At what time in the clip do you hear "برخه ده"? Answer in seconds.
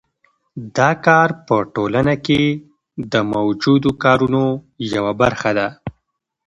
5.21-5.67